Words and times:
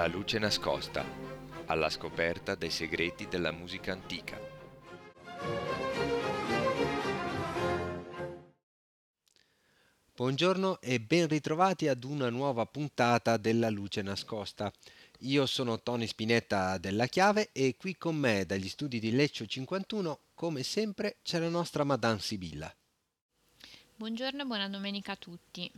La 0.00 0.06
luce 0.06 0.38
nascosta, 0.38 1.04
alla 1.66 1.90
scoperta 1.90 2.54
dei 2.54 2.70
segreti 2.70 3.28
della 3.28 3.52
musica 3.52 3.92
antica. 3.92 4.40
Buongiorno 10.14 10.80
e 10.80 11.00
ben 11.00 11.28
ritrovati 11.28 11.86
ad 11.86 12.04
una 12.04 12.30
nuova 12.30 12.64
puntata 12.64 13.36
della 13.36 13.68
luce 13.68 14.00
nascosta. 14.00 14.72
Io 15.18 15.44
sono 15.44 15.82
Tony 15.82 16.06
Spinetta 16.06 16.78
della 16.78 17.04
Chiave 17.04 17.50
e 17.52 17.76
qui 17.76 17.98
con 17.98 18.16
me 18.16 18.46
dagli 18.46 18.70
studi 18.70 19.00
di 19.00 19.10
Leccio 19.10 19.44
51, 19.44 20.20
come 20.32 20.62
sempre, 20.62 21.18
c'è 21.22 21.38
la 21.38 21.50
nostra 21.50 21.84
Madame 21.84 22.20
Sibilla. 22.20 22.74
Buongiorno 23.96 24.40
e 24.40 24.46
buona 24.46 24.66
domenica 24.70 25.12
a 25.12 25.16
tutti. 25.16 25.70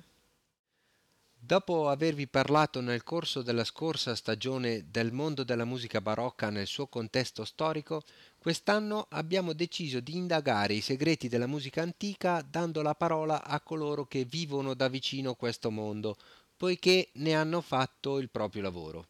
Dopo 1.44 1.88
avervi 1.88 2.28
parlato 2.28 2.80
nel 2.80 3.02
corso 3.02 3.42
della 3.42 3.64
scorsa 3.64 4.14
stagione 4.14 4.84
del 4.92 5.10
mondo 5.10 5.42
della 5.42 5.64
musica 5.64 6.00
barocca 6.00 6.50
nel 6.50 6.68
suo 6.68 6.86
contesto 6.86 7.44
storico, 7.44 8.04
quest'anno 8.38 9.06
abbiamo 9.10 9.52
deciso 9.52 9.98
di 9.98 10.14
indagare 10.14 10.74
i 10.74 10.80
segreti 10.80 11.26
della 11.26 11.48
musica 11.48 11.82
antica 11.82 12.46
dando 12.48 12.80
la 12.80 12.94
parola 12.94 13.42
a 13.42 13.60
coloro 13.60 14.06
che 14.06 14.24
vivono 14.24 14.74
da 14.74 14.86
vicino 14.86 15.34
questo 15.34 15.72
mondo, 15.72 16.16
poiché 16.56 17.08
ne 17.14 17.34
hanno 17.34 17.60
fatto 17.60 18.18
il 18.18 18.30
proprio 18.30 18.62
lavoro. 18.62 19.06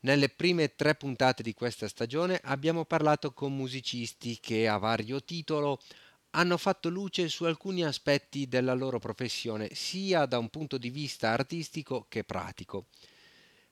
Nelle 0.00 0.28
prime 0.28 0.76
tre 0.76 0.94
puntate 0.94 1.42
di 1.42 1.54
questa 1.54 1.88
stagione 1.88 2.38
abbiamo 2.44 2.84
parlato 2.84 3.32
con 3.32 3.56
musicisti 3.56 4.38
che 4.40 4.68
a 4.68 4.76
vario 4.76 5.24
titolo 5.24 5.80
hanno 6.30 6.56
fatto 6.56 6.88
luce 6.88 7.28
su 7.28 7.44
alcuni 7.44 7.84
aspetti 7.84 8.48
della 8.48 8.74
loro 8.74 8.98
professione, 8.98 9.70
sia 9.74 10.26
da 10.26 10.38
un 10.38 10.48
punto 10.48 10.78
di 10.78 10.90
vista 10.90 11.30
artistico 11.30 12.06
che 12.08 12.24
pratico. 12.24 12.86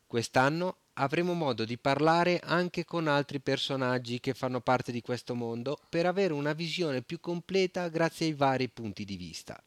Quest'anno 0.07 0.77
avremo 0.95 1.35
modo 1.35 1.65
di 1.65 1.77
parlare 1.77 2.41
anche 2.41 2.85
con 2.85 3.09
altri 3.09 3.41
personaggi 3.41 4.21
che 4.21 4.35
fanno 4.35 4.61
parte 4.61 4.93
di 4.93 5.03
questo 5.03 5.35
mondo 5.35 5.79
per 5.89 6.07
avere 6.07 6.33
una 6.33 6.53
visione 6.53 7.03
più 7.03 7.21
completa 7.21 7.89
grazie 7.89 8.27
ai 8.27 8.33
vari 8.33 8.69
punti 8.69 9.05
di 9.05 9.17
vista. 9.17 9.61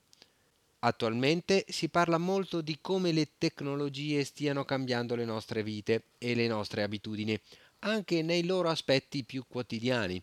Attualmente 0.82 1.66
si 1.68 1.90
parla 1.90 2.18
molto 2.18 2.62
di 2.62 2.78
come 2.80 3.12
le 3.12 3.32
tecnologie 3.38 4.24
stiano 4.24 4.64
cambiando 4.64 5.14
le 5.16 5.26
nostre 5.26 5.62
vite 5.62 6.04
e 6.18 6.34
le 6.36 6.48
nostre 6.48 6.84
abitudini, 6.84 7.38
anche 7.80 8.22
nei 8.22 8.46
loro 8.46 8.70
aspetti 8.70 9.26
più 9.26 9.44
quotidiani. 9.46 10.22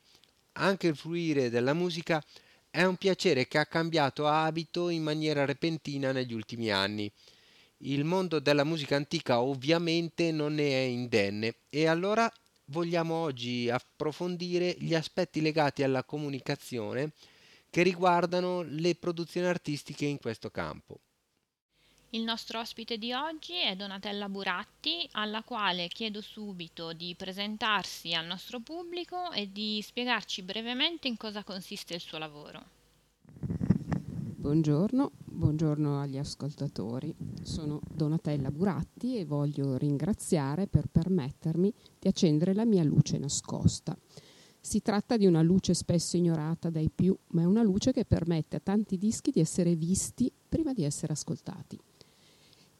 Anche 0.52 0.86
il 0.86 0.96
fruire 0.96 1.50
della 1.50 1.74
musica 1.74 2.24
è 2.76 2.84
un 2.84 2.96
piacere 2.96 3.48
che 3.48 3.56
ha 3.56 3.64
cambiato 3.64 4.26
abito 4.26 4.90
in 4.90 5.02
maniera 5.02 5.46
repentina 5.46 6.12
negli 6.12 6.34
ultimi 6.34 6.70
anni. 6.70 7.10
Il 7.78 8.04
mondo 8.04 8.38
della 8.38 8.64
musica 8.64 8.96
antica 8.96 9.40
ovviamente 9.40 10.30
non 10.30 10.56
ne 10.56 10.68
è 10.68 10.82
indenne 10.82 11.54
e 11.70 11.86
allora 11.86 12.30
vogliamo 12.66 13.14
oggi 13.14 13.70
approfondire 13.70 14.76
gli 14.78 14.94
aspetti 14.94 15.40
legati 15.40 15.84
alla 15.84 16.04
comunicazione 16.04 17.12
che 17.70 17.82
riguardano 17.82 18.60
le 18.60 18.94
produzioni 18.94 19.46
artistiche 19.46 20.04
in 20.04 20.18
questo 20.18 20.50
campo. 20.50 21.00
Il 22.10 22.22
nostro 22.22 22.60
ospite 22.60 22.98
di 22.98 23.12
oggi 23.12 23.54
è 23.54 23.74
Donatella 23.74 24.28
Buratti, 24.28 25.08
alla 25.12 25.42
quale 25.42 25.88
chiedo 25.88 26.20
subito 26.20 26.92
di 26.92 27.16
presentarsi 27.16 28.14
al 28.14 28.26
nostro 28.26 28.60
pubblico 28.60 29.32
e 29.32 29.50
di 29.50 29.82
spiegarci 29.82 30.42
brevemente 30.42 31.08
in 31.08 31.16
cosa 31.16 31.42
consiste 31.42 31.94
il 31.94 32.00
suo 32.00 32.18
lavoro. 32.18 32.62
Buongiorno, 34.36 35.10
buongiorno 35.24 36.00
agli 36.00 36.16
ascoltatori. 36.16 37.12
Sono 37.42 37.80
Donatella 37.92 38.52
Buratti 38.52 39.18
e 39.18 39.24
voglio 39.24 39.76
ringraziare 39.76 40.68
per 40.68 40.86
permettermi 40.86 41.74
di 41.98 42.06
accendere 42.06 42.54
la 42.54 42.64
mia 42.64 42.84
luce 42.84 43.18
nascosta. 43.18 43.98
Si 44.60 44.80
tratta 44.80 45.16
di 45.16 45.26
una 45.26 45.42
luce 45.42 45.74
spesso 45.74 46.16
ignorata 46.16 46.70
dai 46.70 46.88
più, 46.88 47.16
ma 47.32 47.42
è 47.42 47.44
una 47.44 47.62
luce 47.62 47.92
che 47.92 48.04
permette 48.04 48.56
a 48.56 48.60
tanti 48.60 48.96
dischi 48.96 49.32
di 49.32 49.40
essere 49.40 49.74
visti 49.74 50.32
prima 50.48 50.72
di 50.72 50.84
essere 50.84 51.12
ascoltati. 51.12 51.78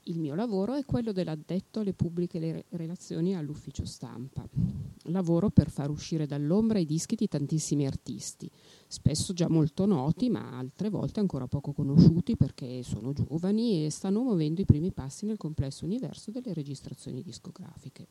Il 0.09 0.21
mio 0.21 0.37
lavoro 0.37 0.75
è 0.75 0.85
quello 0.85 1.11
dell'addetto 1.11 1.81
alle 1.81 1.93
pubbliche 1.93 2.65
relazioni 2.71 3.35
all'ufficio 3.35 3.85
stampa. 3.85 4.47
Lavoro 5.07 5.51
per 5.51 5.69
far 5.69 5.91
uscire 5.91 6.27
dall'ombra 6.27 6.79
i 6.79 6.87
dischi 6.87 7.17
di 7.17 7.27
tantissimi 7.27 7.87
artisti, 7.87 8.49
spesso 8.87 9.33
già 9.33 9.49
molto 9.49 9.85
noti, 9.85 10.29
ma 10.31 10.57
altre 10.57 10.91
volte 10.91 11.19
ancora 11.19 11.49
poco 11.49 11.73
conosciuti 11.73 12.37
perché 12.37 12.85
sono 12.85 13.13
giovani 13.13 13.85
e 13.85 13.91
stanno 13.91 14.23
muovendo 14.23 14.61
i 14.61 14.65
primi 14.65 14.93
passi 14.93 15.27
nel 15.27 15.39
complesso 15.39 15.85
universo 15.85 16.31
delle 16.31 16.55
registrazioni 16.55 17.21
discografiche. 17.21 18.07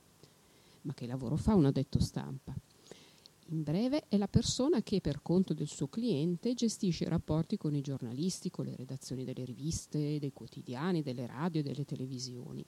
Ma 0.81 0.93
che 0.93 1.07
lavoro 1.07 1.37
fa 1.37 1.55
un 1.55 1.65
addetto 1.65 2.01
stampa? 2.01 2.53
In 3.49 3.61
breve, 3.61 4.05
è 4.07 4.17
la 4.17 4.27
persona 4.27 4.81
che 4.81 5.01
per 5.01 5.21
conto 5.21 5.53
del 5.53 5.67
suo 5.67 5.87
cliente 5.87 6.55
gestisce 6.55 7.03
i 7.03 7.09
rapporti 7.09 7.57
con 7.57 7.75
i 7.75 7.81
giornalisti, 7.81 8.49
con 8.49 8.65
le 8.65 8.75
redazioni 8.75 9.23
delle 9.23 9.45
riviste, 9.45 10.17
dei 10.17 10.33
quotidiani, 10.33 11.03
delle 11.03 11.27
radio 11.27 11.59
e 11.59 11.63
delle 11.63 11.85
televisioni. 11.85 12.65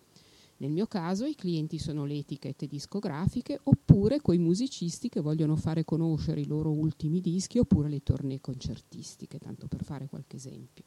Nel 0.58 0.70
mio 0.70 0.86
caso 0.86 1.26
i 1.26 1.34
clienti 1.34 1.80
sono 1.80 2.06
le 2.06 2.18
etichette 2.18 2.68
discografiche 2.68 3.60
oppure 3.64 4.22
quei 4.22 4.38
musicisti 4.38 5.10
che 5.10 5.20
vogliono 5.20 5.56
fare 5.56 5.84
conoscere 5.84 6.42
i 6.42 6.46
loro 6.46 6.72
ultimi 6.72 7.22
dischi 7.22 7.58
oppure 7.58 7.90
le 7.90 8.04
tournée 8.04 8.40
concertistiche, 8.40 9.40
tanto 9.40 9.68
per 9.68 9.84
fare 9.84 10.08
qualche 10.08 10.36
esempio. 10.36 10.84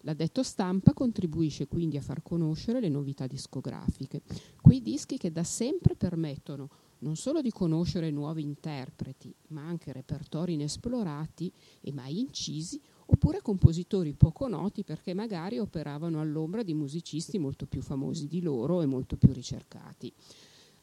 L'addetto 0.00 0.42
stampa 0.42 0.92
contribuisce 0.92 1.66
quindi 1.66 1.96
a 1.96 2.02
far 2.02 2.22
conoscere 2.22 2.80
le 2.80 2.88
novità 2.88 3.26
discografiche, 3.26 4.20
quei 4.60 4.82
dischi 4.82 5.16
che 5.16 5.32
da 5.32 5.44
sempre 5.44 5.94
permettono 5.94 6.68
non 7.02 7.16
solo 7.16 7.40
di 7.40 7.50
conoscere 7.50 8.10
nuovi 8.10 8.42
interpreti, 8.42 9.34
ma 9.48 9.62
anche 9.62 9.92
repertori 9.92 10.54
inesplorati 10.54 11.52
e 11.80 11.92
mai 11.92 12.18
incisi, 12.18 12.80
oppure 13.06 13.42
compositori 13.42 14.14
poco 14.14 14.48
noti 14.48 14.84
perché 14.84 15.14
magari 15.14 15.58
operavano 15.58 16.20
all'ombra 16.20 16.62
di 16.62 16.74
musicisti 16.74 17.38
molto 17.38 17.66
più 17.66 17.82
famosi 17.82 18.26
di 18.26 18.40
loro 18.40 18.82
e 18.82 18.86
molto 18.86 19.16
più 19.16 19.32
ricercati. 19.32 20.12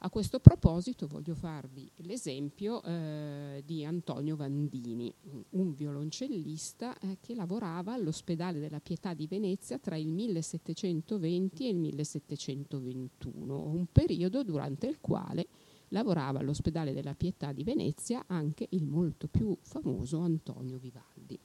A 0.02 0.10
questo 0.10 0.40
proposito 0.40 1.08
voglio 1.08 1.36
farvi 1.36 1.92
l'esempio 1.98 2.82
eh, 2.84 3.62
di 3.66 3.84
Antonio 3.84 4.38
Vandini, 4.38 5.14
un 5.50 5.74
violoncellista 5.74 6.98
eh, 7.00 7.18
che 7.20 7.36
lavorava 7.36 7.92
all'ospedale 7.92 8.62
della 8.62 8.80
Pietà 8.80 9.14
di 9.14 9.28
Venezia 9.28 9.78
tra 9.78 9.98
il 9.98 10.08
1720 10.08 11.66
e 11.66 11.70
il 11.70 11.76
1721, 11.76 13.62
un 13.62 13.88
periodo 13.92 14.42
durante 14.42 14.88
il 14.88 15.02
quale 15.02 15.48
lavorava 15.90 16.40
all'ospedale 16.40 16.94
della 16.94 17.16
Pietà 17.16 17.52
di 17.52 17.64
Venezia 17.64 18.24
anche 18.28 18.68
il 18.72 18.86
molto 18.86 19.28
più 19.28 19.56
famoso 19.62 20.20
Antonio 20.20 20.78
Vivaldi. 20.78 21.40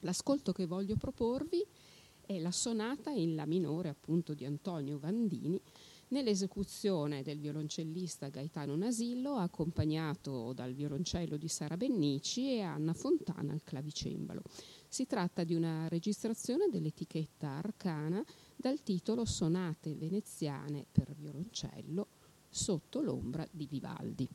L'ascolto 0.00 0.52
che 0.52 0.66
voglio 0.66 0.96
proporvi 0.96 1.64
è 2.20 2.38
la 2.38 2.50
sonata 2.50 3.10
in 3.10 3.34
La 3.34 3.46
minore 3.46 3.88
appunto 3.88 4.34
di 4.34 4.44
Antonio 4.44 4.98
Vandini 4.98 5.60
nell'esecuzione 6.08 7.22
del 7.22 7.38
violoncellista 7.38 8.28
Gaetano 8.28 8.76
Nasillo 8.76 9.36
accompagnato 9.36 10.52
dal 10.52 10.72
violoncello 10.72 11.36
di 11.36 11.48
Sara 11.48 11.76
Bennici 11.76 12.52
e 12.52 12.60
Anna 12.60 12.94
Fontana 12.94 13.52
al 13.52 13.62
clavicembalo. 13.64 14.42
Si 14.88 15.06
tratta 15.06 15.44
di 15.44 15.54
una 15.54 15.88
registrazione 15.88 16.68
dell'etichetta 16.68 17.48
Arcana 17.48 18.24
dal 18.54 18.82
titolo 18.82 19.24
Sonate 19.24 19.94
veneziane 19.94 20.86
per 20.90 21.14
violoncello 21.14 22.08
sotto 22.48 23.00
l'ombra 23.00 23.46
di 23.50 23.66
Vivaldi. 23.66 24.28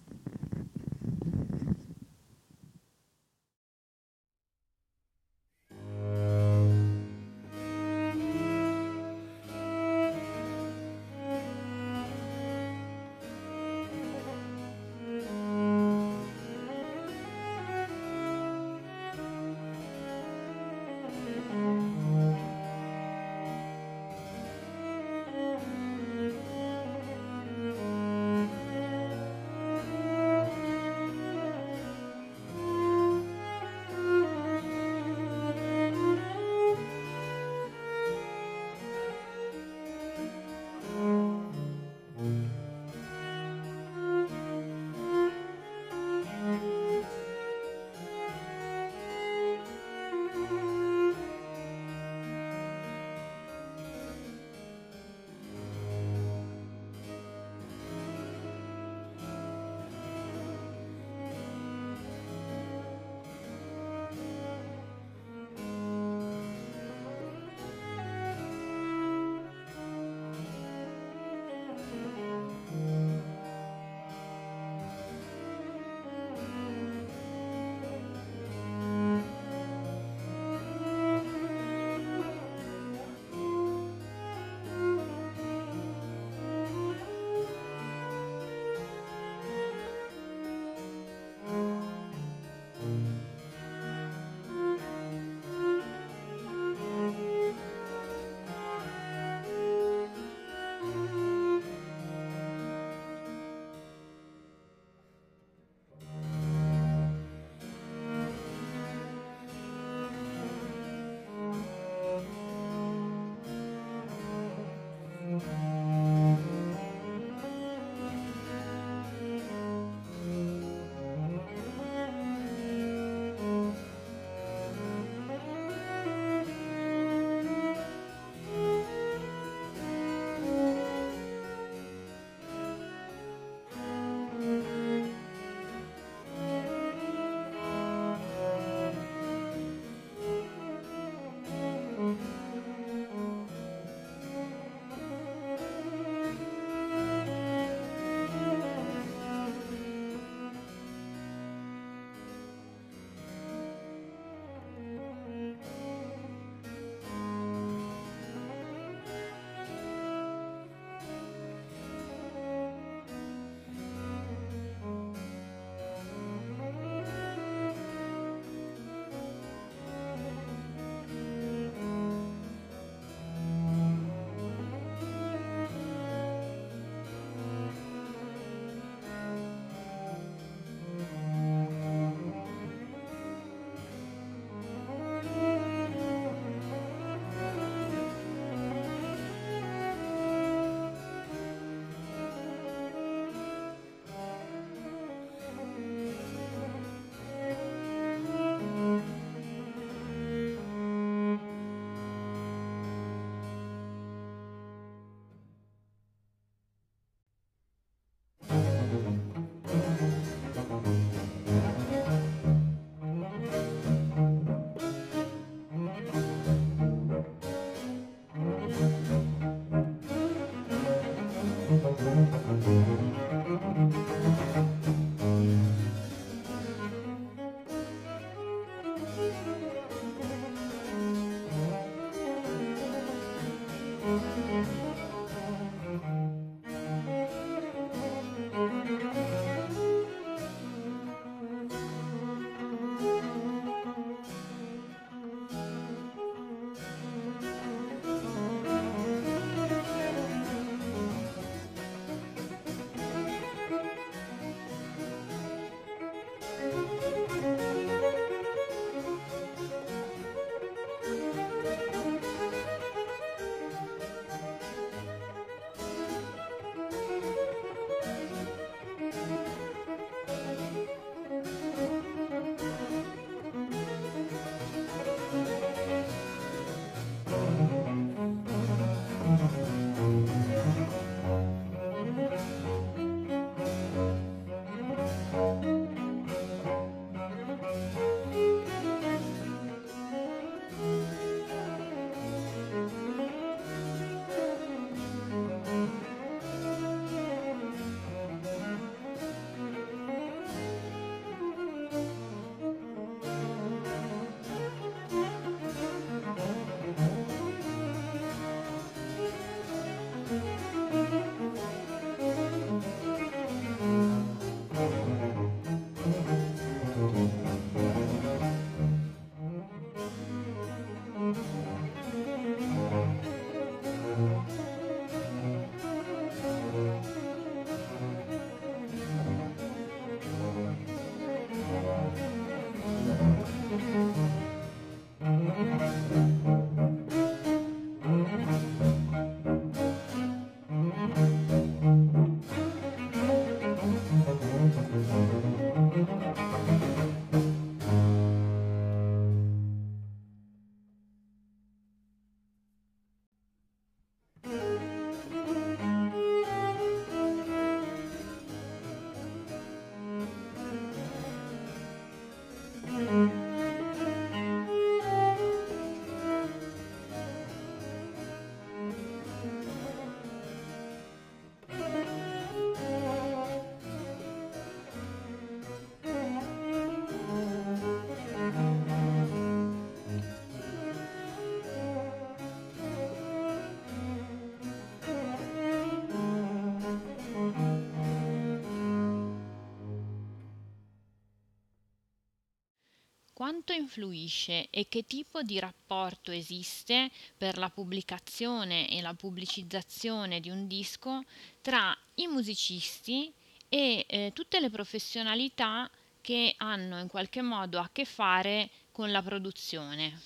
Quanto 393.51 393.73
influisce 393.73 394.69
e 394.69 394.87
che 394.87 395.03
tipo 395.05 395.41
di 395.41 395.59
rapporto 395.59 396.31
esiste 396.31 397.11
per 397.37 397.57
la 397.57 397.69
pubblicazione 397.69 398.89
e 398.89 399.01
la 399.01 399.13
pubblicizzazione 399.13 400.39
di 400.39 400.49
un 400.49 400.67
disco 400.67 401.25
tra 401.59 401.93
i 402.15 402.27
musicisti 402.27 403.29
e 403.67 404.05
eh, 404.07 404.31
tutte 404.33 404.61
le 404.61 404.69
professionalità 404.69 405.89
che 406.21 406.53
hanno 406.59 406.97
in 406.97 407.09
qualche 407.09 407.41
modo 407.41 407.79
a 407.79 407.89
che 407.91 408.05
fare 408.05 408.69
con 408.93 409.11
la 409.11 409.21
produzione. 409.21 410.17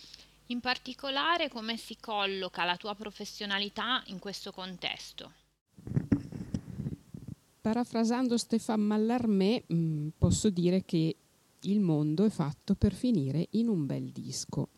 In 0.48 0.60
particolare 0.60 1.50
come 1.50 1.78
si 1.78 1.98
colloca 2.00 2.64
la 2.64 2.78
tua 2.78 2.94
professionalità 2.94 4.04
in 4.08 4.20
questo 4.20 4.52
contesto? 4.52 5.32
Parafrasando 7.60 8.38
Stéphane 8.38 8.84
Mallarmé, 8.84 9.64
mm, 9.74 10.10
posso 10.16 10.52
dire 10.52 10.86
che 10.86 11.16
il 11.66 11.80
mondo 11.80 12.26
è 12.26 12.30
fatto 12.30 12.76
per 12.76 12.94
finire 12.94 13.48
in 13.52 13.68
un 13.68 13.86
bel 13.86 14.12
disco. 14.12 14.70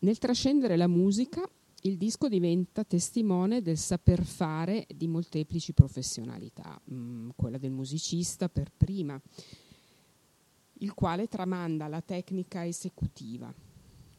Nel 0.00 0.18
trascendere 0.18 0.76
la 0.76 0.86
musica, 0.86 1.48
il 1.82 1.96
disco 1.96 2.28
diventa 2.28 2.84
testimone 2.84 3.62
del 3.62 3.76
saper 3.76 4.24
fare 4.24 4.86
di 4.94 5.08
molteplici 5.08 5.72
professionalità, 5.72 6.80
mm, 6.90 7.30
quella 7.36 7.58
del 7.58 7.70
musicista 7.70 8.48
per 8.48 8.70
prima, 8.74 9.20
il 10.74 10.94
quale 10.94 11.28
tramanda 11.28 11.88
la 11.88 12.00
tecnica 12.00 12.66
esecutiva, 12.66 13.52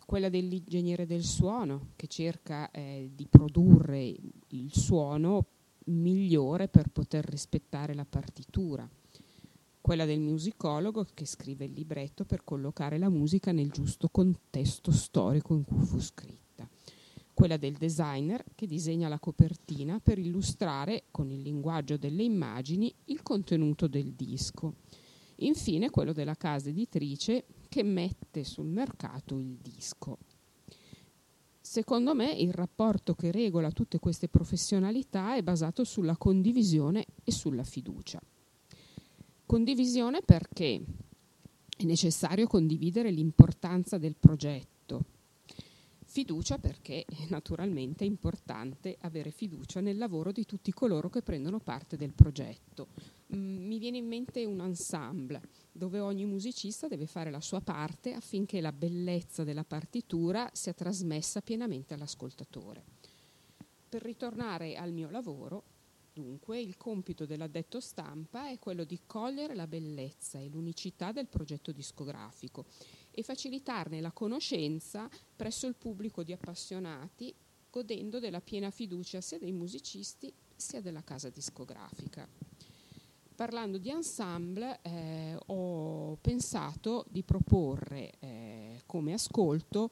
quella 0.05 0.29
dell'ingegnere 0.29 1.05
del 1.05 1.23
suono 1.23 1.89
che 1.95 2.07
cerca 2.07 2.69
eh, 2.69 3.09
di 3.15 3.25
produrre 3.27 4.15
il 4.49 4.73
suono 4.73 5.45
migliore 5.85 6.67
per 6.67 6.89
poter 6.89 7.25
rispettare 7.25 7.95
la 7.95 8.05
partitura 8.05 8.87
quella 9.81 10.05
del 10.05 10.19
musicologo 10.19 11.05
che 11.13 11.25
scrive 11.25 11.65
il 11.65 11.73
libretto 11.73 12.23
per 12.23 12.43
collocare 12.43 12.97
la 12.97 13.09
musica 13.09 13.51
nel 13.51 13.71
giusto 13.71 14.09
contesto 14.09 14.91
storico 14.91 15.55
in 15.55 15.65
cui 15.65 15.83
fu 15.83 15.99
scritta, 15.99 16.69
quella 17.33 17.57
del 17.57 17.73
designer 17.73 18.45
che 18.53 18.67
disegna 18.67 19.09
la 19.09 19.19
copertina 19.19 19.99
per 19.99 20.19
illustrare 20.19 21.05
con 21.09 21.31
il 21.31 21.41
linguaggio 21.41 21.97
delle 21.97 22.23
immagini 22.23 22.93
il 23.05 23.23
contenuto 23.23 23.87
del 23.87 24.13
disco, 24.13 24.75
infine 25.37 25.89
quello 25.89 26.13
della 26.13 26.35
casa 26.35 26.69
editrice 26.69 27.45
che 27.67 27.83
mette 27.83 28.43
sul 28.43 28.67
mercato 28.67 29.39
il 29.39 29.57
disco. 29.59 30.19
Secondo 31.59 32.13
me 32.13 32.31
il 32.31 32.53
rapporto 32.53 33.15
che 33.15 33.31
regola 33.31 33.71
tutte 33.71 33.97
queste 33.97 34.27
professionalità 34.27 35.35
è 35.35 35.41
basato 35.41 35.83
sulla 35.83 36.17
condivisione 36.17 37.05
e 37.23 37.31
sulla 37.31 37.63
fiducia. 37.63 38.21
Condivisione 39.51 40.21
perché 40.21 40.81
è 41.75 41.83
necessario 41.83 42.47
condividere 42.47 43.11
l'importanza 43.11 43.97
del 43.97 44.15
progetto. 44.17 45.03
Fiducia 46.05 46.57
perché 46.57 47.03
naturalmente 47.27 48.05
è 48.05 48.07
importante 48.07 48.95
avere 49.01 49.29
fiducia 49.29 49.81
nel 49.81 49.97
lavoro 49.97 50.31
di 50.31 50.45
tutti 50.45 50.71
coloro 50.71 51.09
che 51.09 51.21
prendono 51.21 51.59
parte 51.59 51.97
del 51.97 52.13
progetto. 52.13 52.87
Mm, 53.35 53.67
mi 53.67 53.77
viene 53.77 53.97
in 53.97 54.07
mente 54.07 54.45
un 54.45 54.61
ensemble 54.61 55.41
dove 55.69 55.99
ogni 55.99 56.23
musicista 56.23 56.87
deve 56.87 57.05
fare 57.05 57.29
la 57.29 57.41
sua 57.41 57.59
parte 57.59 58.13
affinché 58.13 58.61
la 58.61 58.71
bellezza 58.71 59.43
della 59.43 59.65
partitura 59.65 60.49
sia 60.53 60.71
trasmessa 60.71 61.41
pienamente 61.41 61.93
all'ascoltatore. 61.93 62.85
Per 63.89 64.01
ritornare 64.01 64.77
al 64.77 64.93
mio 64.93 65.09
lavoro, 65.09 65.63
Dunque 66.13 66.59
il 66.59 66.75
compito 66.75 67.25
dell'addetto 67.25 67.79
stampa 67.79 68.49
è 68.49 68.59
quello 68.59 68.83
di 68.83 68.99
cogliere 69.05 69.55
la 69.55 69.65
bellezza 69.65 70.39
e 70.39 70.49
l'unicità 70.49 71.13
del 71.13 71.27
progetto 71.27 71.71
discografico 71.71 72.65
e 73.11 73.23
facilitarne 73.23 74.01
la 74.01 74.11
conoscenza 74.11 75.09
presso 75.33 75.67
il 75.67 75.75
pubblico 75.75 76.21
di 76.23 76.33
appassionati, 76.33 77.33
godendo 77.69 78.19
della 78.19 78.41
piena 78.41 78.71
fiducia 78.71 79.21
sia 79.21 79.39
dei 79.39 79.53
musicisti 79.53 80.33
sia 80.53 80.81
della 80.81 81.01
casa 81.01 81.29
discografica. 81.29 82.27
Parlando 83.33 83.77
di 83.77 83.89
ensemble 83.89 84.79
eh, 84.81 85.37
ho 85.47 86.17
pensato 86.17 87.05
di 87.09 87.23
proporre 87.23 88.11
eh, 88.19 88.81
come 88.85 89.13
ascolto 89.13 89.91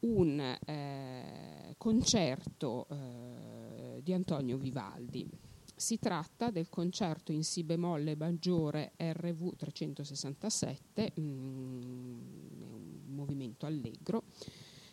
un 0.00 0.38
eh, 0.38 1.74
concerto 1.76 2.86
eh, 2.88 4.00
di 4.02 4.12
Antonio 4.12 4.56
Vivaldi. 4.56 5.46
Si 5.78 6.00
tratta 6.00 6.50
del 6.50 6.68
concerto 6.68 7.30
in 7.30 7.44
Si 7.44 7.62
bemolle 7.62 8.16
maggiore 8.16 8.94
RV 8.96 9.54
367, 9.54 11.12
mm, 11.20 11.22
un 11.22 13.14
movimento 13.14 13.64
allegro, 13.64 14.24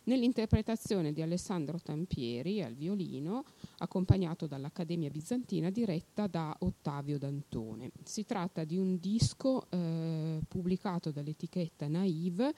nell'interpretazione 0.03 1.11
di 1.11 1.23
Alessandro 1.23 1.79
Tampieri 1.79 2.61
al 2.61 2.75
violino, 2.75 3.45
accompagnato 3.79 4.45
dall'Accademia 4.45 5.09
Bizantina 5.09 5.71
diretta 5.71 6.27
da 6.27 6.55
Ottavio 6.59 7.17
D'Antone. 7.17 7.89
Si 8.03 8.23
tratta 8.23 8.63
di 8.63 8.77
un 8.77 8.99
disco 8.99 9.65
eh, 9.71 10.39
pubblicato 10.47 11.09
dall'etichetta 11.09 11.87
Naive 11.87 12.53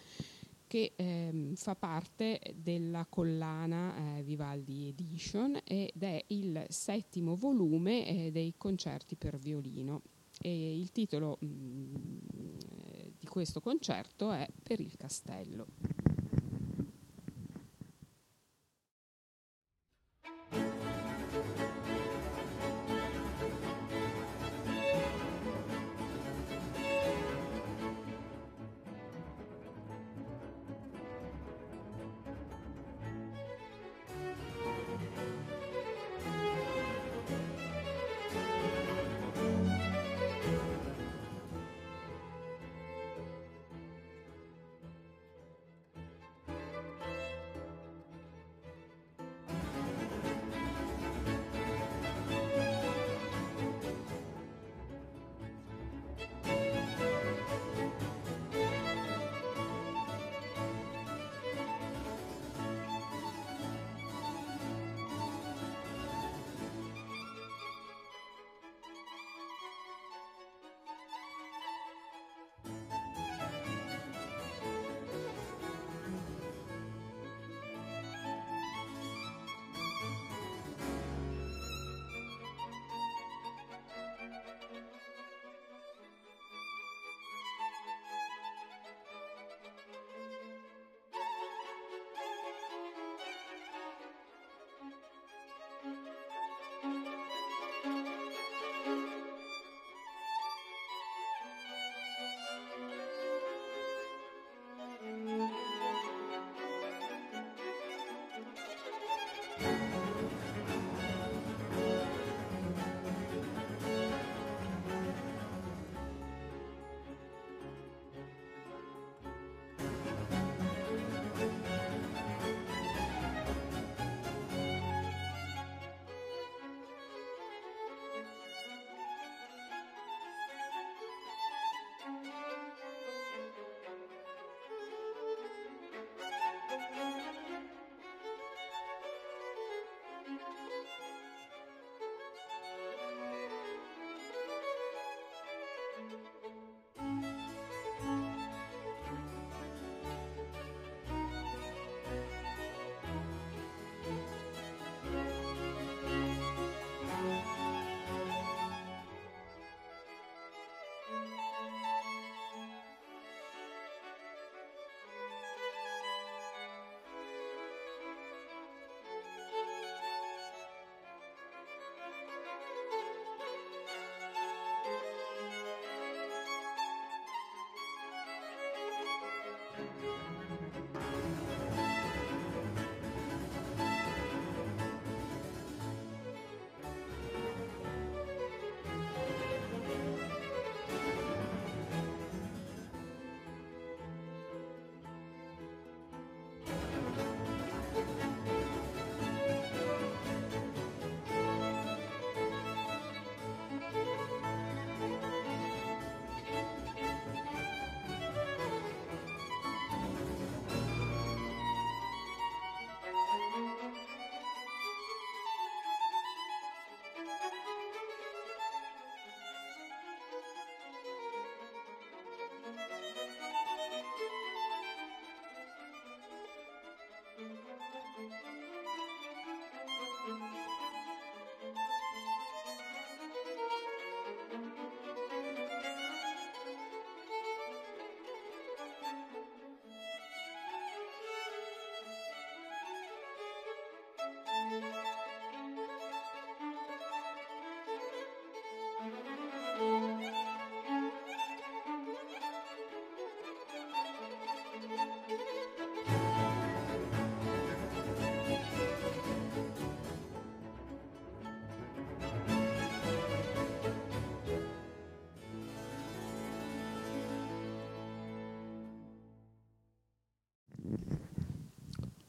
che 0.67 0.93
ehm, 0.95 1.55
fa 1.55 1.75
parte 1.75 2.39
della 2.55 3.05
collana 3.09 4.17
eh, 4.17 4.23
Vivaldi 4.23 4.89
Edition 4.89 5.59
ed 5.63 6.03
è 6.03 6.23
il 6.27 6.65
settimo 6.69 7.35
volume 7.35 8.05
eh, 8.05 8.31
dei 8.31 8.53
concerti 8.57 9.15
per 9.15 9.37
violino. 9.37 10.01
E 10.39 10.79
il 10.79 10.91
titolo 10.91 11.37
mh, 11.39 11.47
mm, 11.47 12.57
di 13.17 13.25
questo 13.27 13.59
concerto 13.59 14.31
è 14.31 14.47
Per 14.61 14.79
il 14.79 14.95
castello. 14.95 15.65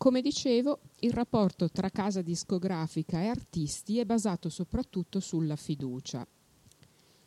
Come 0.08 0.22
dicevo, 0.22 0.78
il 1.00 1.12
rapporto 1.12 1.68
tra 1.68 1.90
casa 1.90 2.22
discografica 2.22 3.20
e 3.20 3.26
artisti 3.26 3.98
è 3.98 4.06
basato 4.06 4.48
soprattutto 4.48 5.20
sulla 5.20 5.54
fiducia. 5.54 6.26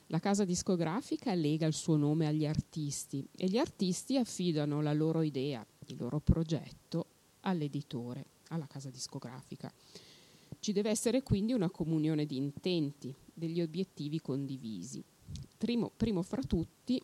La 0.08 0.18
casa 0.18 0.46
discografica 0.46 1.32
lega 1.36 1.68
il 1.68 1.76
suo 1.76 1.96
nome 1.96 2.26
agli 2.26 2.48
artisti 2.48 3.24
e 3.38 3.46
gli 3.50 3.60
artisti 3.60 4.18
affidano 4.18 4.82
la 4.82 4.94
loro 4.94 5.22
idea, 5.22 5.64
il 5.86 5.96
loro 6.00 6.20
progetto 6.22 7.06
all'editore, 7.42 8.26
alla 8.48 8.66
casa 8.66 8.90
discografica. 8.90 9.72
Ci 10.60 10.72
deve 10.72 10.90
essere 10.90 11.22
quindi 11.22 11.54
una 11.54 11.70
comunione 11.70 12.26
di 12.26 12.38
intenti, 12.38 13.14
degli 13.32 13.62
obiettivi 13.62 14.20
condivisi. 14.20 15.04
Primo, 15.56 15.92
primo 15.96 16.24
fra 16.24 16.42
tutti 16.42 17.00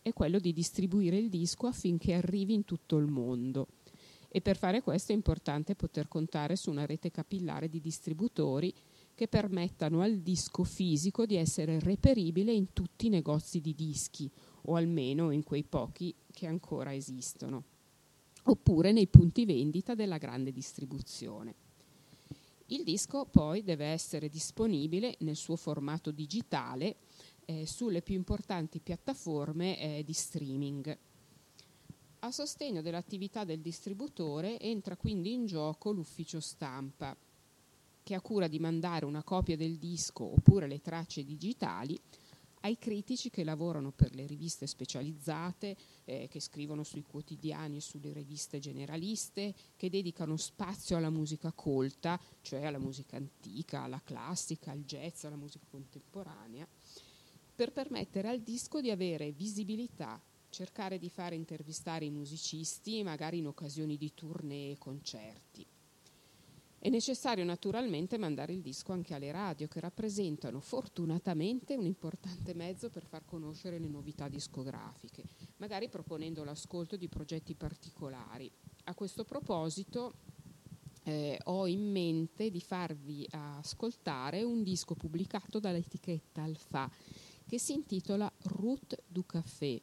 è 0.00 0.12
quello 0.12 0.38
di 0.38 0.52
distribuire 0.52 1.18
il 1.18 1.28
disco 1.28 1.66
affinché 1.66 2.12
arrivi 2.14 2.54
in 2.54 2.64
tutto 2.64 2.98
il 2.98 3.06
mondo. 3.06 3.73
E 4.36 4.40
per 4.40 4.56
fare 4.56 4.82
questo 4.82 5.12
è 5.12 5.14
importante 5.14 5.76
poter 5.76 6.08
contare 6.08 6.56
su 6.56 6.68
una 6.68 6.86
rete 6.86 7.12
capillare 7.12 7.68
di 7.68 7.78
distributori 7.78 8.74
che 9.14 9.28
permettano 9.28 10.00
al 10.00 10.16
disco 10.16 10.64
fisico 10.64 11.24
di 11.24 11.36
essere 11.36 11.78
reperibile 11.78 12.52
in 12.52 12.72
tutti 12.72 13.06
i 13.06 13.10
negozi 13.10 13.60
di 13.60 13.76
dischi, 13.76 14.28
o 14.62 14.74
almeno 14.74 15.30
in 15.30 15.44
quei 15.44 15.62
pochi 15.62 16.12
che 16.32 16.48
ancora 16.48 16.92
esistono, 16.92 17.62
oppure 18.46 18.90
nei 18.90 19.06
punti 19.06 19.44
vendita 19.44 19.94
della 19.94 20.18
grande 20.18 20.50
distribuzione. 20.50 21.54
Il 22.66 22.82
disco 22.82 23.26
poi 23.26 23.62
deve 23.62 23.86
essere 23.86 24.28
disponibile 24.28 25.14
nel 25.20 25.36
suo 25.36 25.54
formato 25.54 26.10
digitale 26.10 26.96
eh, 27.44 27.66
sulle 27.66 28.02
più 28.02 28.16
importanti 28.16 28.80
piattaforme 28.80 29.78
eh, 29.78 30.02
di 30.02 30.12
streaming. 30.12 30.98
A 32.24 32.30
sostegno 32.30 32.80
dell'attività 32.80 33.44
del 33.44 33.60
distributore 33.60 34.58
entra 34.58 34.96
quindi 34.96 35.34
in 35.34 35.44
gioco 35.44 35.92
l'ufficio 35.92 36.40
stampa, 36.40 37.14
che 38.02 38.14
ha 38.14 38.20
cura 38.22 38.48
di 38.48 38.58
mandare 38.58 39.04
una 39.04 39.22
copia 39.22 39.58
del 39.58 39.76
disco 39.76 40.24
oppure 40.24 40.66
le 40.66 40.80
tracce 40.80 41.22
digitali 41.22 42.00
ai 42.60 42.78
critici 42.78 43.28
che 43.28 43.44
lavorano 43.44 43.90
per 43.90 44.14
le 44.14 44.24
riviste 44.24 44.66
specializzate, 44.66 45.76
eh, 46.06 46.26
che 46.30 46.40
scrivono 46.40 46.82
sui 46.82 47.02
quotidiani 47.02 47.76
e 47.76 47.82
sulle 47.82 48.14
riviste 48.14 48.58
generaliste, 48.58 49.54
che 49.76 49.90
dedicano 49.90 50.38
spazio 50.38 50.96
alla 50.96 51.10
musica 51.10 51.52
colta, 51.52 52.18
cioè 52.40 52.64
alla 52.64 52.78
musica 52.78 53.18
antica, 53.18 53.82
alla 53.82 54.00
classica, 54.02 54.70
al 54.70 54.82
jazz, 54.86 55.24
alla 55.24 55.36
musica 55.36 55.66
contemporanea, 55.70 56.66
per 57.54 57.70
permettere 57.70 58.30
al 58.30 58.40
disco 58.40 58.80
di 58.80 58.90
avere 58.90 59.30
visibilità, 59.30 60.18
cercare 60.54 60.98
di 60.98 61.08
fare 61.08 61.34
intervistare 61.34 62.04
i 62.04 62.10
musicisti, 62.10 63.02
magari 63.02 63.38
in 63.38 63.48
occasioni 63.48 63.96
di 63.96 64.14
tournée 64.14 64.70
e 64.70 64.78
concerti. 64.78 65.66
È 66.78 66.88
necessario 66.88 67.44
naturalmente 67.44 68.18
mandare 68.18 68.52
il 68.52 68.60
disco 68.60 68.92
anche 68.92 69.14
alle 69.14 69.32
radio 69.32 69.66
che 69.66 69.80
rappresentano 69.80 70.60
fortunatamente 70.60 71.74
un 71.74 71.86
importante 71.86 72.54
mezzo 72.54 72.88
per 72.88 73.04
far 73.04 73.24
conoscere 73.24 73.80
le 73.80 73.88
novità 73.88 74.28
discografiche, 74.28 75.24
magari 75.56 75.88
proponendo 75.88 76.44
l'ascolto 76.44 76.96
di 76.96 77.08
progetti 77.08 77.54
particolari. 77.54 78.48
A 78.84 78.94
questo 78.94 79.24
proposito 79.24 80.14
eh, 81.02 81.36
ho 81.44 81.66
in 81.66 81.90
mente 81.90 82.48
di 82.50 82.60
farvi 82.60 83.26
ascoltare 83.30 84.44
un 84.44 84.62
disco 84.62 84.94
pubblicato 84.94 85.58
dall'etichetta 85.58 86.42
Alfa 86.42 86.88
che 87.46 87.58
si 87.58 87.72
intitola 87.72 88.30
Route 88.42 89.02
du 89.08 89.26
Café 89.26 89.80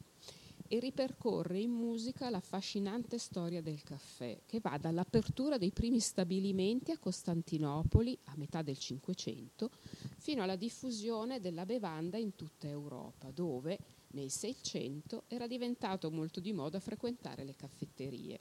e 0.72 0.78
ripercorre 0.78 1.58
in 1.58 1.70
musica 1.70 2.30
l'affascinante 2.30 3.18
storia 3.18 3.60
del 3.60 3.82
caffè, 3.82 4.40
che 4.46 4.58
va 4.58 4.78
dall'apertura 4.78 5.58
dei 5.58 5.70
primi 5.70 6.00
stabilimenti 6.00 6.92
a 6.92 6.98
Costantinopoli 6.98 8.18
a 8.24 8.32
metà 8.36 8.62
del 8.62 8.78
Cinquecento 8.78 9.68
fino 10.16 10.42
alla 10.42 10.56
diffusione 10.56 11.40
della 11.40 11.66
bevanda 11.66 12.16
in 12.16 12.34
tutta 12.36 12.68
Europa, 12.68 13.30
dove 13.30 13.78
nel 14.12 14.30
Seicento 14.30 15.24
era 15.28 15.46
diventato 15.46 16.10
molto 16.10 16.40
di 16.40 16.54
moda 16.54 16.80
frequentare 16.80 17.44
le 17.44 17.54
caffetterie. 17.54 18.40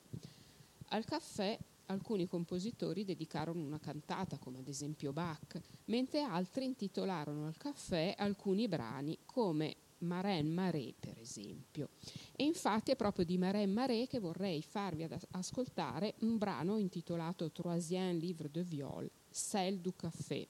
Al 0.91 1.03
caffè 1.03 1.59
alcuni 1.87 2.27
compositori 2.27 3.03
dedicarono 3.03 3.61
una 3.61 3.79
cantata, 3.81 4.37
come 4.37 4.59
ad 4.59 4.69
esempio 4.69 5.11
Bach, 5.11 5.59
mentre 5.87 6.21
altri 6.21 6.63
intitolarono 6.63 7.45
al 7.45 7.57
caffè 7.57 8.15
alcuni 8.17 8.69
brani, 8.69 9.17
come 9.25 9.75
Marin 10.01 10.51
Marais, 10.51 10.93
per 10.99 11.17
esempio. 11.19 11.89
E 12.35 12.43
infatti 12.43 12.91
è 12.91 12.95
proprio 12.95 13.25
di 13.25 13.37
Marin 13.37 13.71
Marais 13.71 14.07
che 14.07 14.19
vorrei 14.19 14.61
farvi 14.61 15.07
ascoltare 15.31 16.15
un 16.19 16.37
brano 16.37 16.77
intitolato 16.77 17.51
Troisième 17.51 18.19
Livre 18.19 18.49
de 18.49 18.63
Viol, 18.63 19.09
Celle 19.31 19.79
du 19.79 19.95
Café, 19.95 20.47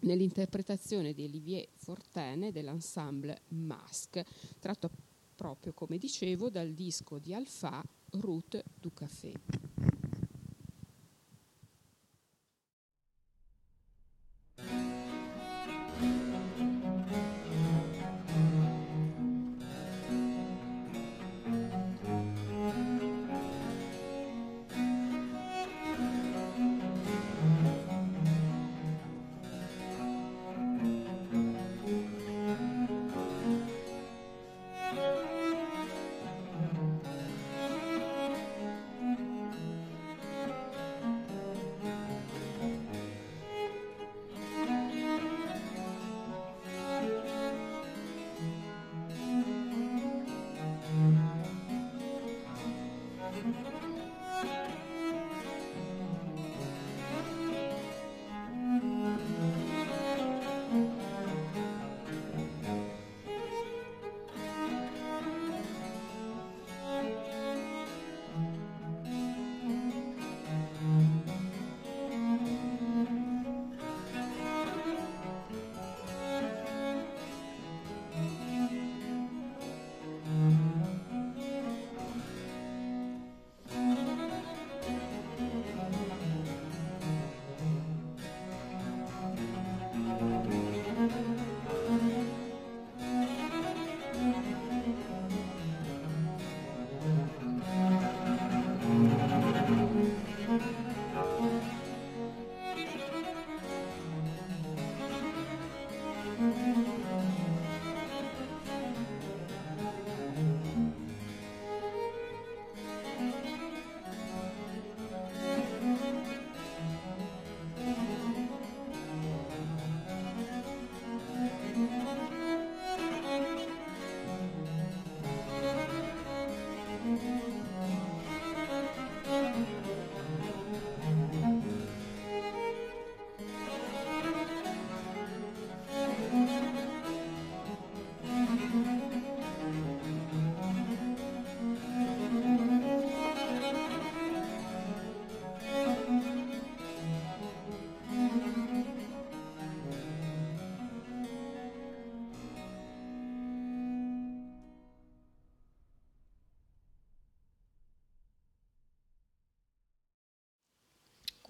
nell'interpretazione 0.00 1.12
di 1.12 1.24
Olivier 1.24 1.68
Fortin 1.74 2.50
dell'ensemble 2.52 3.42
Masque, 3.48 4.24
tratto 4.58 4.90
proprio, 5.34 5.72
come 5.72 5.98
dicevo, 5.98 6.50
dal 6.50 6.72
disco 6.72 7.18
di 7.18 7.34
Alpha 7.34 7.82
Route 8.10 8.64
du 8.80 8.92
Café. 8.92 9.95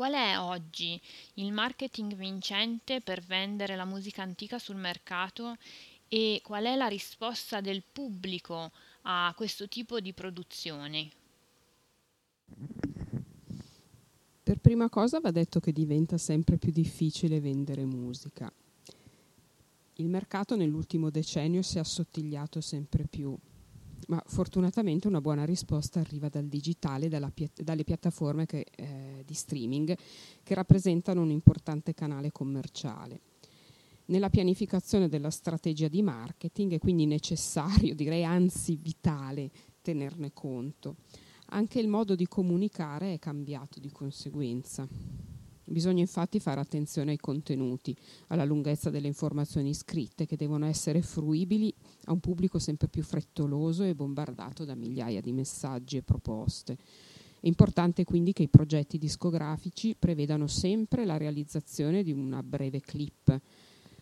Qual 0.07 0.19
è 0.19 0.39
oggi 0.39 1.01
il 1.35 1.51
marketing 1.51 2.15
vincente 2.15 3.01
per 3.01 3.21
vendere 3.23 3.75
la 3.75 3.85
musica 3.85 4.23
antica 4.23 4.57
sul 4.57 4.77
mercato 4.77 5.57
e 6.07 6.41
qual 6.45 6.67
è 6.67 6.77
la 6.77 6.87
risposta 6.87 7.61
del 7.61 7.83
pubblico 7.83 8.71
a 9.03 9.35
questo 9.37 9.67
tipo 9.67 9.99
di 9.99 10.13
produzioni? 10.13 11.11
Per 14.45 14.59
prima 14.61 14.89
cosa 14.89 15.19
va 15.19 15.33
detto 15.33 15.59
che 15.59 15.73
diventa 15.73 16.19
sempre 16.19 16.57
più 16.57 16.71
difficile 16.71 17.41
vendere 17.41 17.85
musica. 17.85 18.49
Il 19.95 20.09
mercato 20.09 20.55
nell'ultimo 20.55 21.11
decennio 21.11 21.63
si 21.63 21.79
è 21.79 21.81
assottigliato 21.81 22.61
sempre 22.61 23.09
più 23.09 23.37
ma 24.07 24.23
fortunatamente 24.27 25.09
una 25.09 25.21
buona 25.21 25.45
risposta 25.45 26.01
arriva 26.01 26.29
dal 26.29 26.47
digitale, 26.47 27.09
pi- 27.33 27.51
dalle 27.55 27.85
piattaforme 27.85 28.47
che, 28.47 28.67
eh, 28.77 29.06
streaming 29.37 29.97
che 30.43 30.55
rappresentano 30.55 31.23
un 31.23 31.31
importante 31.31 31.95
canale 31.95 32.33
commerciale. 32.33 33.21
Nella 34.07 34.31
pianificazione 34.31 35.09
della 35.09 35.31
strategia 35.31 35.89
di 35.89 36.03
marketing 36.03 36.75
è 36.75 36.79
quindi 36.79 37.07
necessario, 37.07 37.95
direi 37.95 38.25
anzi 38.25 38.77
vitale, 38.81 39.51
tenerne 39.83 40.33
conto. 40.33 40.97
Anche 41.51 41.81
il 41.81 41.89
modo 41.89 42.15
di 42.15 42.27
comunicare 42.27 43.15
è 43.15 43.19
cambiato 43.19 43.81
di 43.81 43.91
conseguenza. 43.91 44.89
Bisogna 45.69 46.01
infatti 46.01 46.39
fare 46.39 46.61
attenzione 46.61 47.11
ai 47.11 47.17
contenuti, 47.17 47.97
alla 48.29 48.45
lunghezza 48.45 48.91
delle 48.91 49.09
informazioni 49.09 49.75
scritte 49.75 50.25
che 50.25 50.37
devono 50.37 50.67
essere 50.67 51.03
fruibili 51.03 51.75
a 52.05 52.13
un 52.13 52.21
pubblico 52.21 52.61
sempre 52.61 52.87
più 52.87 53.03
frettoloso 53.03 53.83
e 53.83 53.97
bombardato 53.97 54.65
da 54.65 54.77
migliaia 54.77 55.21
di 55.21 55.33
messaggi 55.33 55.97
e 55.97 56.03
proposte. 56.03 56.79
È 57.41 57.47
importante 57.47 58.05
quindi 58.05 58.33
che 58.33 58.45
i 58.45 58.49
progetti 58.49 58.99
discografici 58.99 59.95
prevedano 59.99 60.47
sempre 60.47 61.05
la 61.05 61.17
realizzazione 61.17 62.03
di 62.03 62.13
una 62.13 62.43
breve 62.43 62.81
clip, 62.81 63.41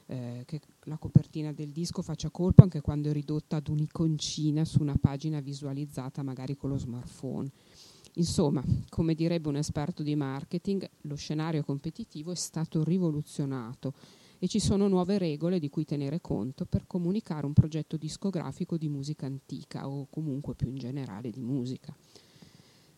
eh, 0.06 0.42
che 0.46 0.60
la 0.84 0.96
copertina 0.96 1.52
del 1.52 1.70
disco 1.70 2.02
faccia 2.02 2.30
colpo 2.30 2.62
anche 2.62 2.80
quando 2.80 3.10
è 3.10 3.12
ridotta 3.12 3.56
ad 3.56 3.68
un'iconcina 3.68 4.64
su 4.64 4.80
una 4.80 4.96
pagina 5.00 5.40
visualizzata 5.40 6.22
magari 6.22 6.56
con 6.56 6.70
lo 6.70 6.78
smartphone 6.78 7.50
Insomma, 8.16 8.62
come 8.90 9.14
direbbe 9.14 9.48
un 9.48 9.56
esperto 9.56 10.04
di 10.04 10.14
marketing, 10.14 10.88
lo 11.02 11.16
scenario 11.16 11.64
competitivo 11.64 12.30
è 12.30 12.36
stato 12.36 12.84
rivoluzionato 12.84 13.92
e 14.38 14.46
ci 14.46 14.60
sono 14.60 14.86
nuove 14.86 15.18
regole 15.18 15.58
di 15.58 15.68
cui 15.68 15.84
tenere 15.84 16.20
conto 16.20 16.64
per 16.64 16.86
comunicare 16.86 17.46
un 17.46 17.52
progetto 17.52 17.96
discografico 17.96 18.76
di 18.76 18.88
musica 18.88 19.26
antica 19.26 19.88
o 19.88 20.06
comunque 20.10 20.54
più 20.54 20.68
in 20.68 20.76
generale 20.76 21.30
di 21.30 21.42
musica. 21.42 21.94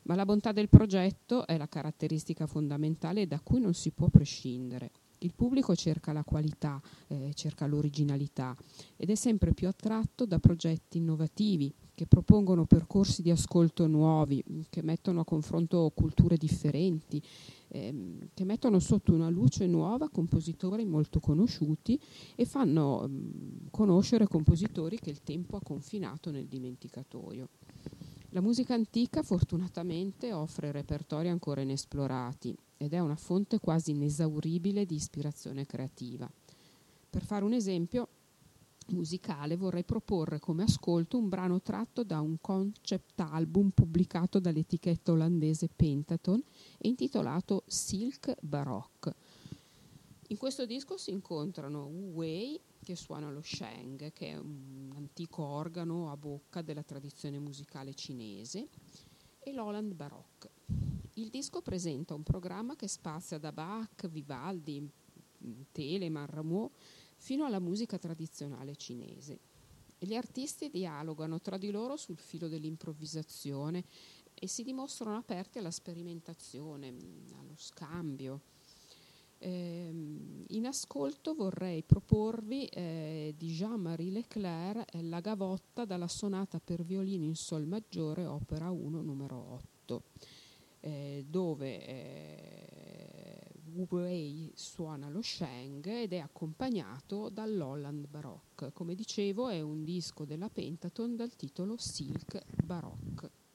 Ma 0.07 0.14
la 0.14 0.25
bontà 0.25 0.53
del 0.53 0.69
progetto 0.69 1.47
è 1.47 1.57
la 1.57 1.69
caratteristica 1.69 2.47
fondamentale 2.47 3.27
da 3.27 3.40
cui 3.40 3.61
non 3.61 3.75
si 3.75 3.90
può 3.90 4.09
prescindere. 4.09 4.90
Il 5.19 5.35
pubblico 5.35 5.75
cerca 5.75 6.12
la 6.12 6.23
qualità, 6.23 6.81
eh, 7.09 7.33
cerca 7.35 7.66
l'originalità 7.66 8.55
ed 8.97 9.11
è 9.11 9.14
sempre 9.16 9.53
più 9.53 9.66
attratto 9.66 10.25
da 10.25 10.38
progetti 10.38 10.99
innovativi 10.99 11.75
che 11.95 12.07
propongono 12.07 12.66
percorsi 12.66 13.23
di 13.23 13.31
ascolto 13.31 13.87
nuovi, 13.87 14.45
che 14.69 14.83
mettono 14.83 15.21
a 15.21 15.25
confronto 15.25 15.90
culture 15.95 16.37
differenti, 16.37 17.21
ehm, 17.69 18.29
che 18.35 18.45
mettono 18.45 18.79
sotto 18.79 19.12
una 19.12 19.31
luce 19.31 19.66
nuova 19.66 20.11
compositori 20.11 20.85
molto 20.85 21.19
conosciuti 21.19 21.99
e 22.37 22.45
fanno 22.45 23.05
ehm, 23.05 23.71
conoscere 23.71 24.29
compositori 24.29 24.99
che 24.99 25.11
il 25.11 25.23
tempo 25.23 25.57
ha 25.57 25.62
confinato 25.62 26.31
nel 26.31 26.47
dimenticatoio. 26.47 27.49
La 28.37 28.42
musica 28.42 28.75
antica 28.75 29.22
fortunatamente 29.22 30.31
offre 30.31 30.70
repertori 30.70 31.31
ancora 31.31 31.62
inesplorati 31.62 32.55
ed 32.77 32.92
è 32.92 32.99
una 32.99 33.16
fonte 33.16 33.59
quasi 33.59 33.92
inesauribile 33.92 34.85
di 34.85 34.94
ispirazione 34.94 35.64
creativa. 35.64 36.31
Per 37.09 37.25
fare 37.25 37.46
un 37.46 37.55
esempio, 37.55 38.09
musicale 38.88 39.57
vorrei 39.57 39.85
proporre 39.85 40.38
come 40.38 40.64
ascolto 40.64 41.16
un 41.16 41.31
brano 41.31 41.62
tratto 41.62 42.05
da 42.05 42.20
un 42.20 42.37
concept 42.38 43.20
album 43.20 43.70
pubblicato 43.70 44.38
dall'etichetta 44.38 45.12
olandese 45.12 45.70
Pentaton 45.75 46.42
e 46.77 46.88
intitolato 46.88 47.62
Silk 47.66 48.37
Baroque. 48.42 49.14
In 50.27 50.37
questo 50.37 50.66
disco 50.66 50.99
si 50.99 51.11
incontrano 51.11 51.87
Wu 51.87 52.12
Wei 52.12 52.61
che 52.87 52.94
suona 52.94 53.33
lo 53.33 53.42
sheng, 53.42 54.12
che 54.12 54.29
è 54.29 54.37
un 54.37 54.92
antico 54.94 55.42
organo 55.42 56.12
a 56.12 56.16
bocca 56.16 56.62
della 56.62 56.85
tradizione 56.85 57.40
musicale 57.40 57.94
cinese, 57.94 58.68
e 59.40 59.53
l'Holland 59.53 59.92
Baroque. 59.92 60.53
Il 61.14 61.29
disco 61.31 61.62
presenta 61.62 62.14
un 62.14 62.22
programma 62.22 62.77
che 62.77 62.87
spazia 62.87 63.38
da 63.38 63.51
Bach, 63.51 64.07
Vivaldi, 64.07 64.88
Telemann, 65.72 66.27
Rameau 66.27 66.70
fino 67.16 67.44
alla 67.44 67.59
musica 67.59 67.99
tradizionale 67.99 68.77
cinese. 68.77 69.40
gli 69.99 70.14
artisti 70.14 70.70
dialogano 70.70 71.40
tra 71.40 71.59
di 71.59 71.72
loro 71.72 71.96
sul 71.96 72.18
filo 72.18 72.46
dell'improvvisazione 72.46 73.85
e 74.33 74.46
si 74.46 74.62
dimostrano 74.62 75.16
aperti 75.16 75.59
alla 75.59 75.72
sperimentazione, 75.72 76.94
allo 77.37 77.57
scambio. 77.57 78.42
Eh, 79.38 79.92
in 80.49 80.66
ascolto 80.66 81.35
vorrei 81.35 81.83
proporvi 81.83 82.64
eh, 82.66 83.35
di 83.37 83.49
Jean-Marie 83.49 84.11
Leclerc 84.11 84.94
eh, 84.94 85.03
La 85.03 85.20
gavotta 85.20 85.85
dalla 85.85 86.09
sonata 86.09 86.59
per 86.59 86.85
violino 86.85 87.25
in 87.25 87.35
sol 87.35 87.66
maggiore, 87.66 88.25
opera 88.25 88.70
1, 88.70 89.03
numero 89.03 89.61
8, 89.85 90.03
eh, 90.81 91.25
dove 91.29 91.87
eh, 91.87 93.16
Wei 93.90 94.51
suona 94.55 95.11
lo 95.11 95.20
Sheng 95.20 95.87
ed 95.87 96.14
è 96.14 96.18
accompagnato 96.18 97.29
dall'Holland 97.29 98.07
Baroque. 98.09 98.72
Come 98.72 98.94
dicevo 98.94 99.49
è 99.49 99.61
un 99.61 99.85
disco 99.85 100.25
della 100.25 100.49
Pentaton 100.49 101.14
dal 101.14 101.37
titolo 101.37 101.77
Silk 101.77 102.42
Baroque. 102.64 103.46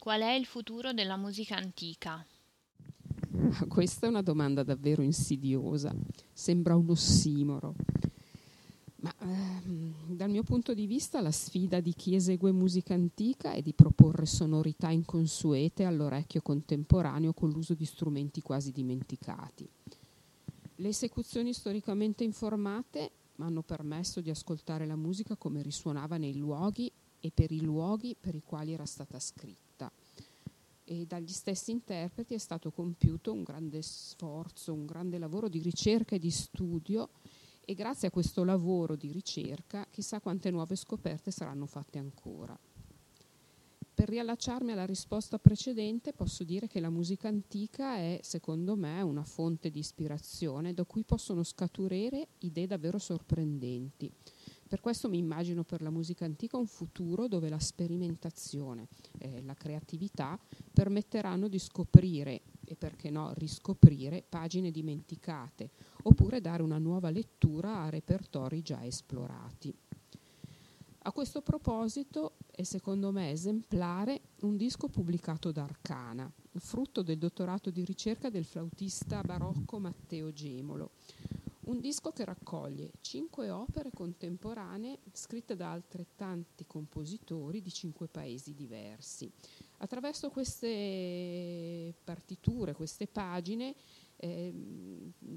Qual 0.00 0.22
è 0.22 0.30
il 0.30 0.46
futuro 0.46 0.94
della 0.94 1.18
musica 1.18 1.56
antica? 1.56 2.24
Questa 3.68 4.06
è 4.06 4.08
una 4.08 4.22
domanda 4.22 4.62
davvero 4.62 5.02
insidiosa, 5.02 5.94
sembra 6.32 6.74
un 6.74 6.88
ossimoro. 6.88 7.74
Ma 9.02 9.14
ehm, 9.20 10.16
dal 10.16 10.30
mio 10.30 10.42
punto 10.42 10.72
di 10.72 10.86
vista 10.86 11.20
la 11.20 11.30
sfida 11.30 11.80
di 11.80 11.92
chi 11.92 12.14
esegue 12.14 12.50
musica 12.50 12.94
antica 12.94 13.52
è 13.52 13.60
di 13.60 13.74
proporre 13.74 14.24
sonorità 14.24 14.88
inconsuete 14.88 15.84
all'orecchio 15.84 16.40
contemporaneo 16.40 17.34
con 17.34 17.50
l'uso 17.50 17.74
di 17.74 17.84
strumenti 17.84 18.40
quasi 18.40 18.72
dimenticati. 18.72 19.68
Le 20.76 20.88
esecuzioni 20.88 21.52
storicamente 21.52 22.24
informate 22.24 23.10
hanno 23.36 23.60
permesso 23.60 24.22
di 24.22 24.30
ascoltare 24.30 24.86
la 24.86 24.96
musica 24.96 25.36
come 25.36 25.60
risuonava 25.60 26.16
nei 26.16 26.38
luoghi 26.38 26.90
e 27.20 27.30
per 27.30 27.52
i 27.52 27.60
luoghi 27.60 28.16
per 28.18 28.34
i 28.34 28.42
quali 28.42 28.72
era 28.72 28.86
stata 28.86 29.20
scritta. 29.20 29.69
E 30.92 31.06
dagli 31.06 31.28
stessi 31.28 31.70
interpreti 31.70 32.34
è 32.34 32.38
stato 32.38 32.72
compiuto 32.72 33.32
un 33.32 33.44
grande 33.44 33.80
sforzo, 33.80 34.72
un 34.72 34.86
grande 34.86 35.18
lavoro 35.18 35.48
di 35.48 35.60
ricerca 35.60 36.16
e 36.16 36.18
di 36.18 36.32
studio 36.32 37.10
e 37.64 37.74
grazie 37.74 38.08
a 38.08 38.10
questo 38.10 38.42
lavoro 38.42 38.96
di 38.96 39.12
ricerca 39.12 39.86
chissà 39.88 40.18
quante 40.18 40.50
nuove 40.50 40.74
scoperte 40.74 41.30
saranno 41.30 41.66
fatte 41.66 42.00
ancora. 42.00 42.58
Per 43.94 44.08
riallacciarmi 44.08 44.72
alla 44.72 44.84
risposta 44.84 45.38
precedente 45.38 46.12
posso 46.12 46.42
dire 46.42 46.66
che 46.66 46.80
la 46.80 46.90
musica 46.90 47.28
antica 47.28 47.94
è, 47.94 48.18
secondo 48.24 48.74
me, 48.74 49.00
una 49.00 49.22
fonte 49.22 49.70
di 49.70 49.78
ispirazione 49.78 50.74
da 50.74 50.82
cui 50.82 51.04
possono 51.04 51.44
scaturire 51.44 52.26
idee 52.40 52.66
davvero 52.66 52.98
sorprendenti. 52.98 54.10
Per 54.70 54.80
questo 54.80 55.08
mi 55.08 55.18
immagino 55.18 55.64
per 55.64 55.82
la 55.82 55.90
musica 55.90 56.24
antica 56.24 56.56
un 56.56 56.68
futuro 56.68 57.26
dove 57.26 57.48
la 57.48 57.58
sperimentazione 57.58 58.86
e 59.18 59.42
la 59.42 59.54
creatività 59.54 60.38
permetteranno 60.80 61.48
di 61.48 61.58
scoprire 61.58 62.40
e 62.64 62.74
perché 62.74 63.10
no 63.10 63.34
riscoprire 63.34 64.24
pagine 64.26 64.70
dimenticate 64.70 65.68
oppure 66.04 66.40
dare 66.40 66.62
una 66.62 66.78
nuova 66.78 67.10
lettura 67.10 67.82
a 67.82 67.90
repertori 67.90 68.62
già 68.62 68.82
esplorati. 68.86 69.76
A 71.02 71.12
questo 71.12 71.42
proposito 71.42 72.36
è 72.50 72.62
secondo 72.62 73.12
me 73.12 73.30
esemplare 73.30 74.22
un 74.40 74.56
disco 74.56 74.88
pubblicato 74.88 75.52
da 75.52 75.64
Arcana, 75.64 76.32
frutto 76.54 77.02
del 77.02 77.18
dottorato 77.18 77.68
di 77.68 77.84
ricerca 77.84 78.30
del 78.30 78.46
flautista 78.46 79.20
barocco 79.20 79.78
Matteo 79.78 80.32
Gemolo, 80.32 80.92
un 81.64 81.78
disco 81.78 82.10
che 82.10 82.24
raccoglie 82.24 82.92
cinque 83.02 83.50
opere 83.50 83.90
contemporanee 83.92 85.00
scritte 85.12 85.56
da 85.56 85.72
altrettanti 85.72 86.64
compositori 86.66 87.60
di 87.60 87.70
cinque 87.70 88.08
paesi 88.08 88.54
diversi. 88.54 89.30
Attraverso 89.82 90.28
queste 90.28 91.94
partiture, 92.04 92.74
queste 92.74 93.06
pagine, 93.06 93.74
eh, 94.16 94.52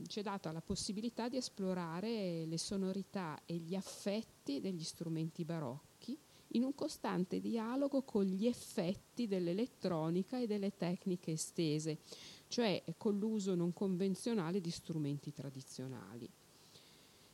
ci 0.08 0.20
è 0.20 0.22
data 0.22 0.52
la 0.52 0.60
possibilità 0.60 1.30
di 1.30 1.38
esplorare 1.38 2.46
le 2.46 2.58
sonorità 2.58 3.40
e 3.46 3.56
gli 3.56 3.74
affetti 3.74 4.60
degli 4.60 4.84
strumenti 4.84 5.46
barocchi 5.46 6.18
in 6.56 6.64
un 6.64 6.76
costante 6.76 7.40
dialogo 7.40 8.04
con 8.04 8.26
gli 8.26 8.46
effetti 8.46 9.28
dell'elettronica 9.28 10.38
e 10.38 10.46
delle 10.46 10.76
tecniche 10.76 11.32
estese, 11.32 12.00
cioè 12.48 12.84
con 12.98 13.18
l'uso 13.18 13.56
non 13.56 13.72
convenzionale 13.72 14.60
di 14.60 14.70
strumenti 14.70 15.32
tradizionali. 15.32 16.30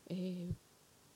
E 0.03 0.55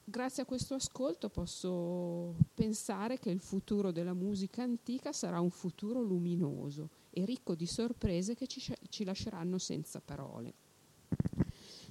grazie 0.03 0.43
a 0.43 0.45
questo 0.45 0.75
ascolto 0.75 1.29
posso 1.29 2.35
pensare 2.53 3.19
che 3.19 3.29
il 3.29 3.39
futuro 3.39 3.91
della 3.91 4.13
musica 4.13 4.63
antica 4.63 5.11
sarà 5.11 5.39
un 5.39 5.49
futuro 5.49 6.01
luminoso 6.01 6.89
e 7.09 7.25
ricco 7.25 7.55
di 7.55 7.65
sorprese 7.65 8.35
che 8.35 8.47
ci, 8.47 8.61
ci 8.89 9.03
lasceranno 9.03 9.57
senza 9.57 10.01
parole. 10.03 10.53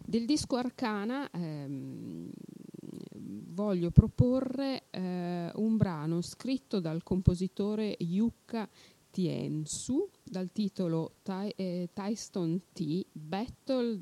Del 0.04 0.26
disco 0.26 0.56
Arcana 0.56 1.30
ehm, 1.30 2.30
voglio 3.52 3.90
proporre 3.90 4.84
eh, 4.90 5.50
un 5.54 5.76
brano 5.76 6.20
scritto 6.20 6.80
dal 6.80 7.02
compositore 7.02 7.96
Yuka 7.98 8.68
Tiensu 9.10 10.08
dal 10.22 10.50
titolo 10.52 11.16
Ty, 11.22 11.52
eh, 11.54 11.88
T 11.92 13.06
Battle 13.12 14.00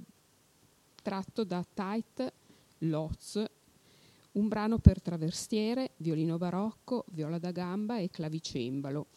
tratto 1.03 1.45
da 1.45 1.65
Tight 1.75 2.33
Lots 2.79 3.45
un 4.33 4.49
brano 4.49 4.79
per 4.79 5.03
traversiere, 5.03 5.93
violino 5.97 6.39
barocco, 6.39 7.05
viola 7.11 7.39
da 7.39 7.51
gamba 7.51 7.99
e 7.99 8.11
clavicembalo. 8.11 9.09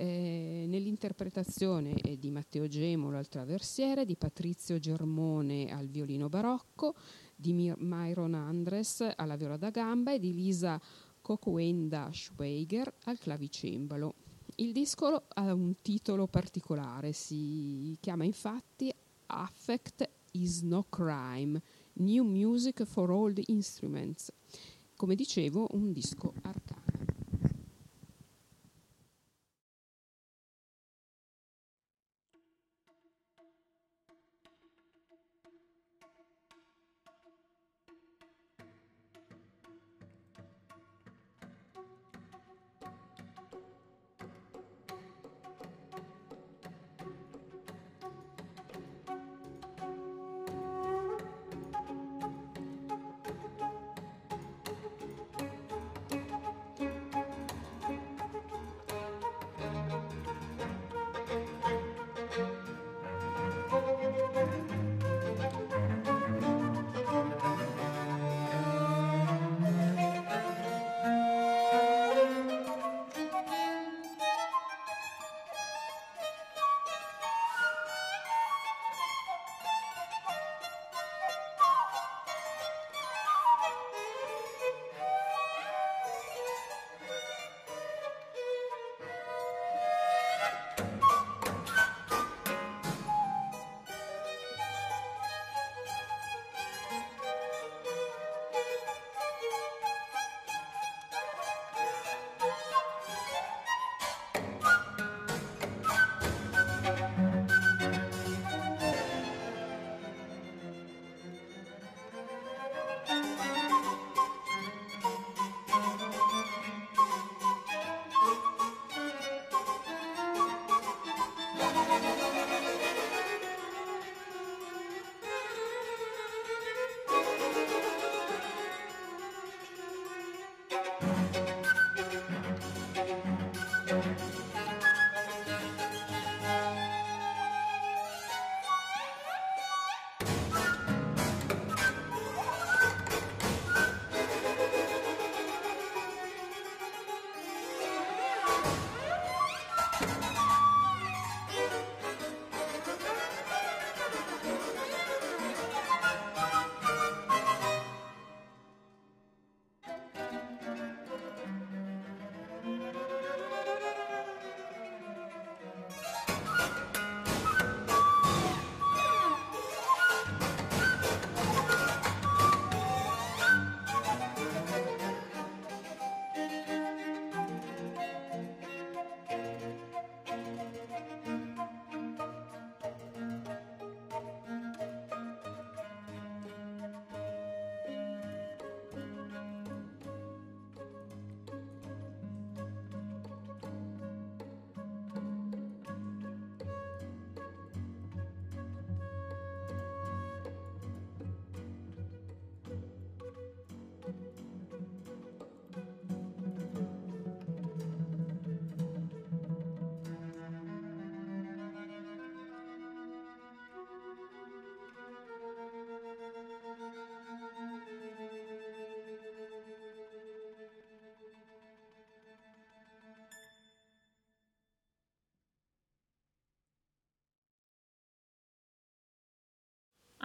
Eh, 0.00 0.64
nell'interpretazione 0.68 1.96
di 2.18 2.30
Matteo 2.30 2.68
Gemolo 2.68 3.18
al 3.18 3.28
traversiere, 3.28 4.04
di 4.04 4.14
Patrizio 4.14 4.78
Germone 4.78 5.72
al 5.72 5.88
violino 5.88 6.28
barocco, 6.28 6.94
di 7.34 7.52
Myron 7.52 8.34
Andres 8.34 9.06
alla 9.16 9.36
viola 9.36 9.56
da 9.56 9.70
gamba 9.70 10.12
e 10.12 10.20
di 10.20 10.32
Lisa 10.32 10.80
Coquenda 11.20 12.10
Schweiger 12.12 12.92
al 13.04 13.18
clavicembalo. 13.18 14.14
Il 14.56 14.72
disco 14.72 15.24
ha 15.28 15.52
un 15.52 15.74
titolo 15.82 16.26
particolare, 16.26 17.12
si 17.12 17.96
chiama 18.00 18.24
infatti 18.24 18.92
Affect 19.26 20.08
is 20.32 20.62
no 20.62 20.84
crime, 20.88 21.60
New 22.00 22.22
Music 22.22 22.84
for 22.84 23.10
the 23.32 23.42
Instruments. 23.48 24.32
Come 24.96 25.16
dicevo, 25.16 25.66
un 25.72 25.92
disco 25.92 26.32
arcano. 26.42 26.77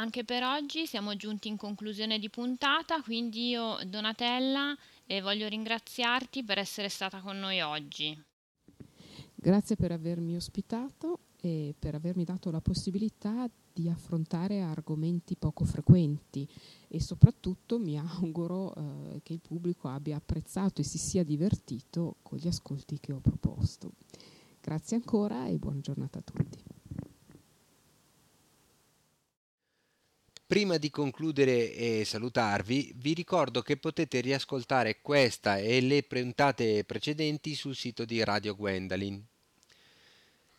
Anche 0.04 0.26
per 0.26 0.44
oggi 0.44 0.86
siamo 0.86 1.16
giunti 1.16 1.48
in 1.48 1.56
conclusione 1.56 2.20
di 2.20 2.30
puntata, 2.30 3.02
quindi 3.02 3.48
io, 3.48 3.78
Donatella, 3.88 4.76
eh, 5.06 5.22
voglio 5.22 5.48
ringraziarti 5.48 6.44
per 6.44 6.58
essere 6.58 6.90
stata 6.90 7.22
con 7.22 7.40
noi 7.40 7.62
oggi. 7.62 8.22
Grazie 9.34 9.78
per 9.78 9.94
avermi 9.94 10.36
ospitato 10.36 11.20
e 11.40 11.74
per 11.80 11.96
avermi 11.96 12.26
dato 12.26 12.52
la 12.52 12.60
possibilità 12.60 13.50
di 13.72 13.88
affrontare 13.88 14.60
argomenti 14.60 15.38
poco 15.38 15.64
frequenti 15.64 16.46
e 16.90 17.00
soprattutto 17.00 17.80
mi 17.80 17.98
auguro 17.98 18.76
eh, 18.76 19.22
che 19.24 19.32
il 19.32 19.40
pubblico 19.40 19.88
abbia 19.88 20.18
apprezzato 20.18 20.82
e 20.82 20.84
si 20.84 20.98
sia 20.98 21.24
divertito 21.24 22.18
con 22.24 22.38
gli 22.38 22.48
ascolti 22.48 23.00
che 23.00 23.14
ho 23.14 23.22
proposto. 23.22 23.94
Grazie 24.60 24.98
ancora 24.98 25.48
e 25.48 25.58
buona 25.58 25.80
giornata 25.80 26.20
a 26.20 26.22
tutti. 26.22 26.63
Prima 30.46 30.78
di 30.78 30.90
concludere 30.90 31.74
e 31.74 32.04
salutarvi, 32.06 32.94
vi 32.98 33.14
ricordo 33.14 33.62
che 33.62 33.78
potete 33.78 34.20
riascoltare 34.20 35.00
questa 35.02 35.58
e 35.58 35.80
le 35.82 36.04
puntate 36.04 36.84
precedenti 36.84 37.56
sul 37.56 37.76
sito 37.76 38.04
di 38.04 38.24
Radio 38.24 38.54
Gwendalin. 38.54 39.24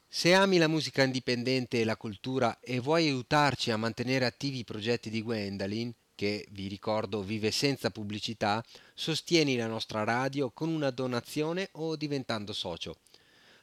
Se 0.09 0.33
ami 0.33 0.59
la 0.59 0.69
musica 0.69 1.03
indipendente 1.03 1.81
e 1.81 1.85
la 1.85 1.97
cultura 1.97 2.59
e 2.61 2.81
vuoi 2.81 3.09
aiutarci 3.09 3.71
a 3.71 3.77
mantenere 3.77 4.25
attivi 4.25 4.61
i 4.61 4.65
progetti 4.65 5.11
di 5.11 5.23
Gwendalin, 5.23 5.93
che 6.15 6.47
vi 6.51 6.67
ricordo 6.69 7.23
vive 7.23 7.51
senza 7.51 7.91
pubblicità, 7.91 8.65
sostieni 8.95 9.57
la 9.57 9.67
nostra 9.67 10.03
radio 10.03 10.51
con 10.51 10.71
una 10.71 10.91
donazione 10.91 11.69
o 11.73 11.95
diventando 11.95 12.53
socio. 12.53 12.99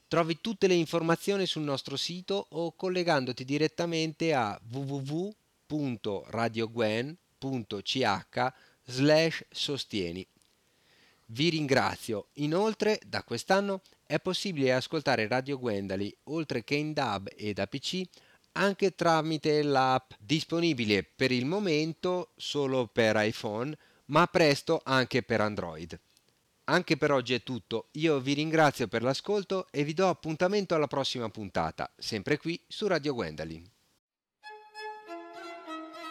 Trovi 0.07 0.39
tutte 0.41 0.67
le 0.67 0.75
informazioni 0.75 1.45
sul 1.45 1.63
nostro 1.63 1.95
sito 1.95 2.47
o 2.49 2.73
collegandoti 2.75 3.43
direttamente 3.45 4.33
a 4.33 4.59
www.radiogwen.ch 5.71 8.53
slash 8.83 9.45
sostieni. 9.49 10.27
Vi 11.27 11.49
ringrazio. 11.49 12.27
Inoltre, 12.33 12.99
da 13.05 13.23
quest'anno 13.23 13.81
è 14.05 14.19
possibile 14.19 14.73
ascoltare 14.73 15.27
Radio 15.27 15.57
Gwendali, 15.57 16.13
oltre 16.23 16.65
che 16.65 16.75
in 16.75 16.91
DAB 16.91 17.29
e 17.35 17.53
da 17.53 17.67
PC, 17.67 18.01
anche 18.53 18.95
tramite 18.95 19.63
l'app 19.63 20.11
disponibile 20.19 21.03
per 21.03 21.31
il 21.31 21.45
momento 21.45 22.33
solo 22.35 22.87
per 22.87 23.15
iPhone, 23.17 23.77
ma 24.07 24.27
presto 24.27 24.81
anche 24.83 25.23
per 25.23 25.39
Android. 25.39 25.97
Anche 26.65 26.97
per 26.97 27.11
oggi 27.11 27.33
è 27.33 27.43
tutto, 27.43 27.87
io 27.93 28.19
vi 28.19 28.33
ringrazio 28.33 28.89
per 28.89 29.03
l'ascolto 29.03 29.67
e 29.71 29.85
vi 29.85 29.93
do 29.93 30.09
appuntamento 30.09 30.75
alla 30.75 30.87
prossima 30.87 31.29
puntata, 31.29 31.89
sempre 31.97 32.37
qui 32.37 32.61
su 32.67 32.87
Radio 32.87 33.13
Gwendalin. 33.13 33.63